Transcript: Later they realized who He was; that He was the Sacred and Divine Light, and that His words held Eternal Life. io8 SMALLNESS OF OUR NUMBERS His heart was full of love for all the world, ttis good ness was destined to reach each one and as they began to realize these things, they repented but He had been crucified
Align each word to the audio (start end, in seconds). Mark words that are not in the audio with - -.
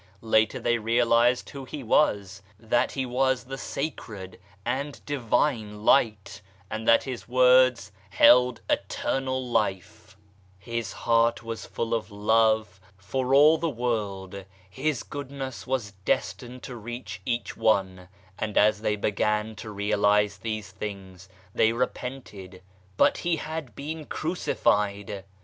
Later 0.23 0.59
they 0.59 0.79
realized 0.79 1.51
who 1.51 1.63
He 1.63 1.83
was; 1.83 2.41
that 2.57 2.93
He 2.93 3.05
was 3.05 3.43
the 3.43 3.57
Sacred 3.59 4.39
and 4.65 4.99
Divine 5.05 5.85
Light, 5.85 6.41
and 6.71 6.87
that 6.87 7.03
His 7.03 7.27
words 7.27 7.91
held 8.09 8.61
Eternal 8.67 9.47
Life. 9.47 10.17
io8 10.17 10.17
SMALLNESS 10.17 10.17
OF 10.17 10.17
OUR 10.17 10.71
NUMBERS 10.71 10.87
His 10.87 10.93
heart 10.93 11.43
was 11.43 11.65
full 11.67 11.93
of 11.93 12.09
love 12.09 12.81
for 12.97 13.35
all 13.35 13.59
the 13.59 13.69
world, 13.69 14.45
ttis 14.75 15.07
good 15.07 15.29
ness 15.29 15.67
was 15.67 15.91
destined 16.03 16.63
to 16.63 16.75
reach 16.75 17.21
each 17.23 17.55
one 17.55 18.07
and 18.39 18.57
as 18.57 18.81
they 18.81 18.95
began 18.95 19.53
to 19.57 19.69
realize 19.69 20.37
these 20.37 20.71
things, 20.71 21.29
they 21.53 21.73
repented 21.73 22.63
but 22.97 23.19
He 23.19 23.35
had 23.35 23.75
been 23.75 24.07
crucified 24.07 25.25